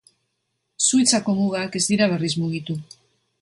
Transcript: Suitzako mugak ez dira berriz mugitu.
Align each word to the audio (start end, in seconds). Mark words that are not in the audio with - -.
Suitzako 0.85 1.35
mugak 1.41 1.77
ez 1.81 1.83
dira 1.91 2.09
berriz 2.15 2.33
mugitu. 2.47 2.79